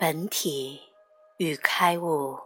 [0.00, 0.80] 本体
[1.38, 2.38] 与开悟。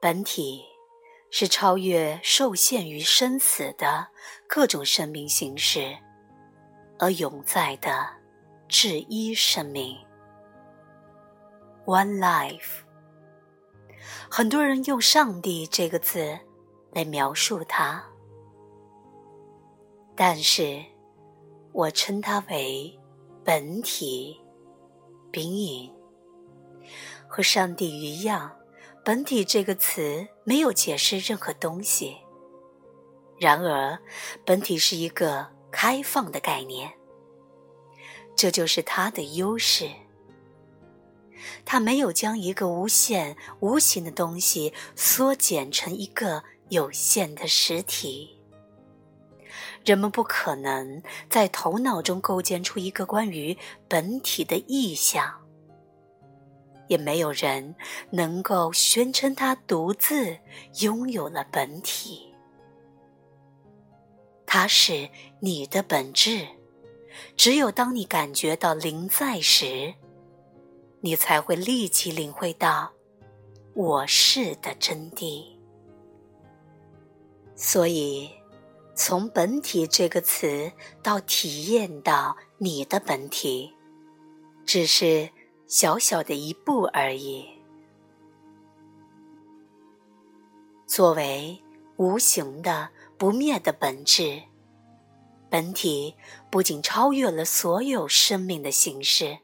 [0.00, 0.62] 本体
[1.32, 4.06] 是超越受限于生死的
[4.48, 5.98] 各种生命形式，
[7.00, 8.08] 而永在的
[8.68, 9.98] 至一生命。
[11.86, 12.84] One life。
[14.30, 16.38] 很多人用“上帝”这个字
[16.92, 18.00] 来描述它，
[20.14, 20.80] 但是
[21.72, 22.96] 我称它为
[23.44, 24.40] 本体。
[25.32, 25.92] Being
[27.28, 28.56] 和上帝一样，
[29.04, 32.16] 本体这个词没有解释任何东西。
[33.38, 33.98] 然而，
[34.44, 36.92] 本体是一个开放的概念，
[38.36, 39.88] 这就是它的优势。
[41.64, 48.39] 它没有将一个无限、无形的东西缩减成一个有限的实体。
[49.84, 53.56] 人们不可能在头脑中构建出一个关于
[53.88, 55.40] 本体的意象，
[56.86, 57.74] 也没有人
[58.10, 60.36] 能够宣称他独自
[60.80, 62.34] 拥有了本体。
[64.44, 65.08] 它是
[65.40, 66.46] 你的本质，
[67.36, 69.94] 只有当你感觉到灵在时，
[71.00, 72.92] 你才会立即领会到
[73.74, 75.44] “我是”的真谛。
[77.56, 78.39] 所以。
[78.94, 83.72] 从“本体”这个词到体验到你的本体，
[84.66, 85.30] 只是
[85.66, 87.46] 小小的一步而已。
[90.86, 91.62] 作为
[91.96, 94.42] 无形的、不灭的本质，
[95.48, 96.14] 本体
[96.50, 99.38] 不仅超越了所有生命的形式，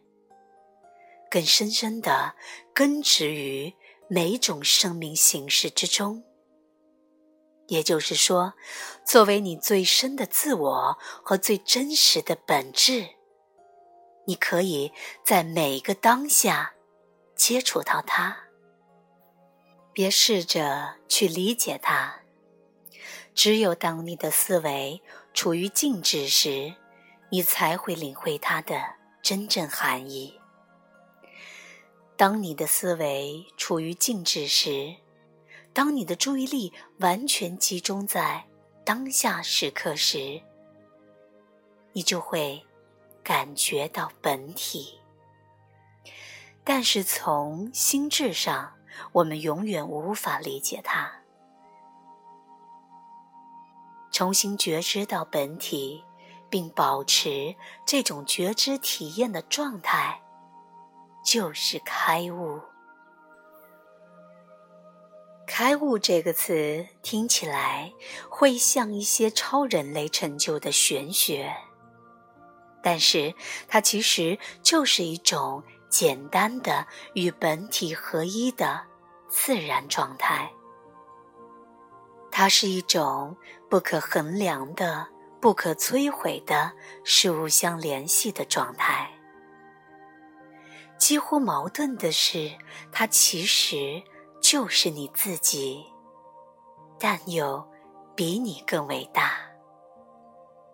[1.31, 2.35] 更深深的
[2.75, 3.73] 根植于
[4.09, 6.23] 每种生命形式之中。
[7.69, 8.55] 也就是说，
[9.05, 13.09] 作为你最深的自我和最真实的本质，
[14.27, 14.93] 你可以
[15.25, 16.75] 在每个当下
[17.35, 18.37] 接触到它。
[19.93, 22.21] 别试着去理解它，
[23.35, 25.03] 只有当你的思维
[25.33, 26.75] 处于静止时，
[27.31, 28.81] 你才会领会它的
[29.23, 30.39] 真正含义。
[32.17, 34.97] 当你的思维处于静止时，
[35.77, 38.47] 当你的注意力完全集中在
[38.83, 40.41] 当下时刻时，
[41.93, 42.65] 你就会
[43.23, 44.99] 感觉到本体。
[46.65, 48.73] 但是从心智上，
[49.13, 51.13] 我们永远无法理解它。
[54.11, 56.03] 重新觉知到本体，
[56.49, 57.55] 并保持
[57.85, 60.23] 这种觉知体验的状态，
[61.23, 62.63] 就是开悟。
[65.47, 67.93] 开悟这个词听起来
[68.29, 71.55] 会像一些超人类成就的玄学，
[72.83, 73.33] 但是
[73.69, 78.83] 它其实就是一种简单的与本体合一的
[79.29, 80.51] 自然状态。
[82.31, 83.37] 它是一种
[83.71, 85.07] 不可衡量的、
[85.41, 86.73] 不可摧毁的
[87.05, 89.11] 事物相联系的状态。
[90.99, 92.51] 几乎矛盾的是，
[92.91, 94.03] 它其实。
[94.49, 95.85] 就是你自己，
[97.01, 97.69] 但又
[98.15, 99.33] 比你更伟大。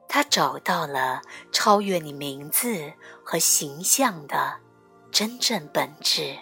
[0.07, 1.23] 他找到了
[1.53, 2.93] 超越你名字
[3.25, 4.61] 和形象的
[5.11, 6.37] 真正本质。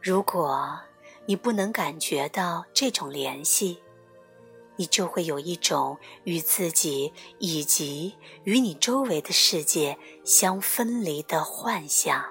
[0.00, 0.80] 如果
[1.26, 3.82] 你不能感觉到这种联系，
[4.76, 12.24] 你就会有一种与自己以及与你周围的世界相分离的幻想。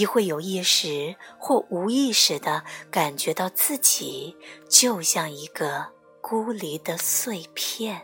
[0.00, 4.34] 你会有意识或无意识的感觉到自己
[4.66, 8.00] 就像一个孤立的碎片，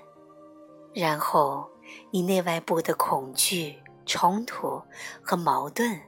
[0.93, 1.71] 然后
[2.11, 4.83] 你内外部的恐惧、冲突
[5.23, 5.99] 和矛盾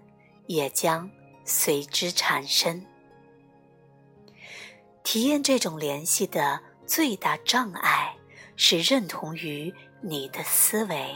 [0.46, 1.10] 也将
[1.46, 2.84] 随之产生。
[5.02, 8.14] 体验这种联系的最大障碍
[8.56, 11.14] 是认同于你的思维。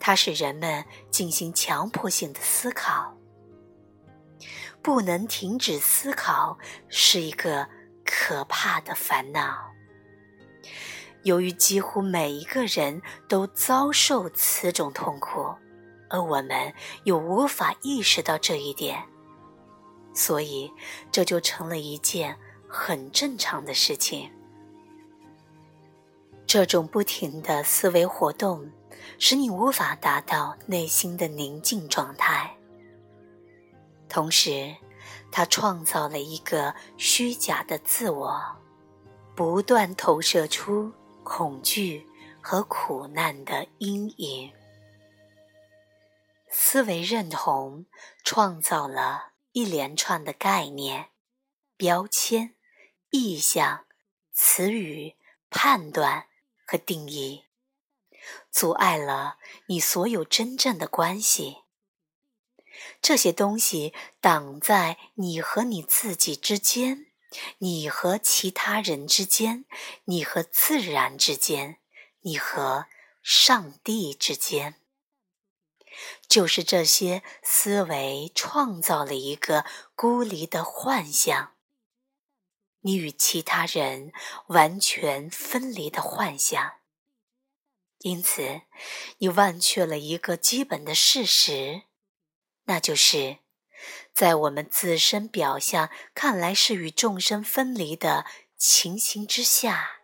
[0.00, 3.16] 它使人们进行强迫性的思考，
[4.82, 6.58] 不能停止思考
[6.88, 7.68] 是一个
[8.04, 9.70] 可怕的烦恼。
[11.22, 15.54] 由于几乎每一个人都遭受此种痛苦，
[16.08, 16.72] 而我们
[17.04, 19.04] 又无法意识到这一点，
[20.14, 20.72] 所以
[21.12, 24.32] 这就成了一件很正常的事情。
[26.52, 28.68] 这种不停的思维活动。
[29.20, 32.56] 使你无法达到内心的宁静状态。
[34.08, 34.74] 同时，
[35.30, 38.42] 他创造了一个虚假的自我，
[39.36, 40.92] 不断投射出
[41.22, 42.04] 恐惧
[42.40, 44.50] 和苦难的阴影。
[46.48, 47.86] 思维认同
[48.24, 51.10] 创造了一连串的概念、
[51.76, 52.54] 标签、
[53.10, 53.84] 意象、
[54.32, 55.14] 词语、
[55.48, 56.26] 判断
[56.70, 57.46] 和定义，
[58.52, 61.62] 阻碍了你所有真正的关系。
[63.02, 67.06] 这些东西挡在你和你自己之间，
[67.58, 69.64] 你和其他人之间，
[70.04, 71.80] 你和自然之间，
[72.20, 72.86] 你和
[73.20, 74.76] 上帝之间。
[76.28, 79.64] 就是这些思维创造了一个
[79.96, 81.52] 孤立的幻象，
[82.80, 84.12] 你与其他人
[84.48, 86.72] 完全分离的幻想。
[88.00, 88.62] 因此，
[89.18, 91.82] 你忘却了一个基本的事实，
[92.64, 93.38] 那就是
[94.12, 98.24] 在我们自身表象看来是与众生分离的
[98.56, 100.00] 情形之下，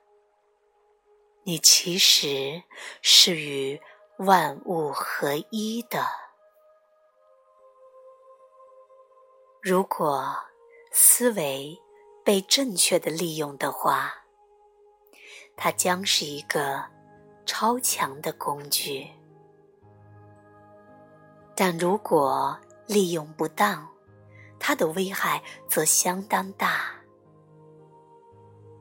[1.45, 2.63] 你其实
[3.03, 3.81] 是与。
[4.19, 6.07] 万物合一的。
[9.61, 10.35] 如果
[10.91, 11.79] 思维
[12.27, 14.13] 被正确的利用的话，
[15.57, 16.85] 它将是一个
[17.47, 19.07] 超强的工具；
[21.55, 22.59] 但如果
[22.89, 23.89] 利用不当，
[24.59, 26.97] 它的危害则相当大。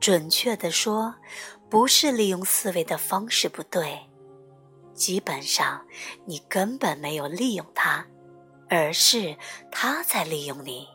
[0.00, 1.14] 准确的说，
[1.70, 4.10] 不是利用思维的方式不对。
[4.92, 5.86] 基本上，
[6.24, 8.04] 你根本没有利用它，
[8.68, 9.36] 而是
[9.70, 10.88] 它在利用你。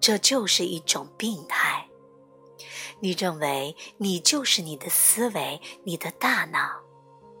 [0.00, 1.88] 这就是一种病态。
[3.00, 6.80] 你认为你就是你的思维，你的大脑，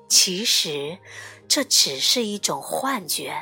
[0.08, 0.98] 其实
[1.48, 3.34] 这只是一种幻觉。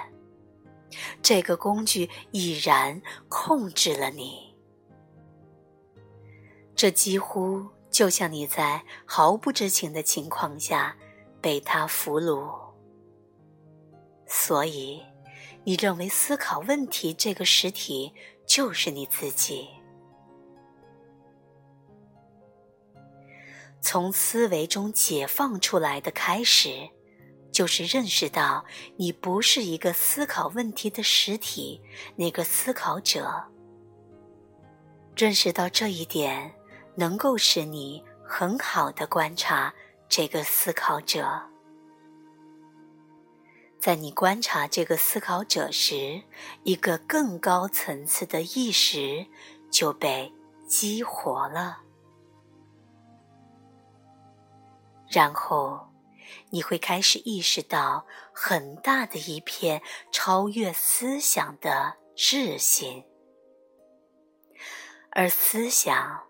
[1.23, 4.55] 这个工具已然控制了你。
[6.75, 10.97] 这几乎就像你在毫不知情的情况下。
[11.39, 12.51] 被他俘虏，
[14.27, 15.01] 所以
[15.67, 18.15] 你认为思考问题这个实体
[18.47, 19.67] 就是你自己。
[23.81, 26.89] 从思维中解放出来的开始，
[27.51, 28.65] 就是认识到
[28.97, 31.83] 你不是一个思考问题的实体，
[32.15, 33.29] 那个思考者。
[35.17, 36.55] 认识到这一点，
[36.95, 39.75] 能够使你很好的观察。
[40.09, 41.29] 这个思考者，
[43.87, 46.25] 在你观察这个思考者时，
[46.65, 49.25] 一个更高层次的意识
[49.71, 50.35] 就被
[50.67, 51.79] 激活了。
[55.09, 55.87] 然后，
[56.51, 59.81] 你会开始意识到很大的一片
[60.11, 63.05] 超越思想的智性，
[65.13, 66.25] 而思想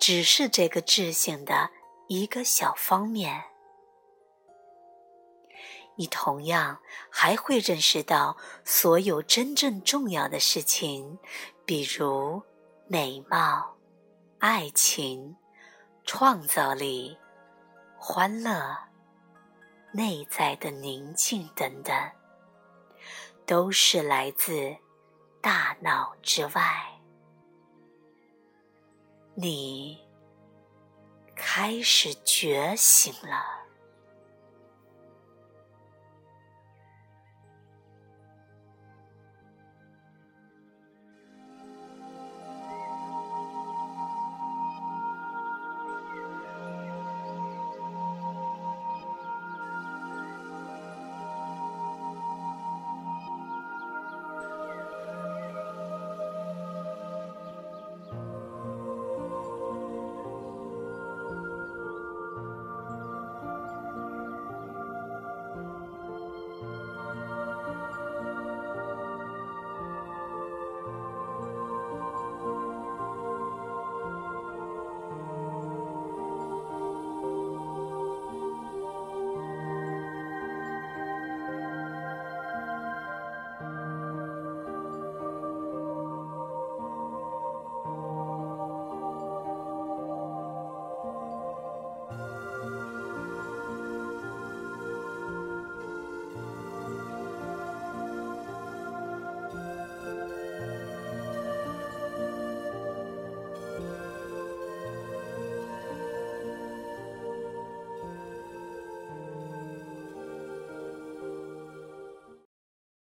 [0.00, 1.68] 只是这个智性的。
[2.08, 3.42] 一个小方面，
[5.96, 6.80] 你同样
[7.10, 11.18] 还会认识到所有真正重要的事情，
[11.64, 12.42] 比如
[12.86, 13.76] 美貌、
[14.38, 15.36] 爱情、
[16.04, 17.18] 创造力、
[17.98, 18.76] 欢乐、
[19.92, 21.94] 内在的宁静等等，
[23.46, 24.76] 都是来自
[25.40, 27.00] 大脑之外。
[29.34, 30.00] 你。
[31.34, 33.61] 开始觉醒了。